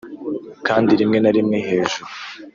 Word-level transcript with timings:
kandi 0.67 0.91
rimwe 0.99 1.17
na 1.21 1.31
rimwe 1.35 1.57
hejuru. 1.67 2.11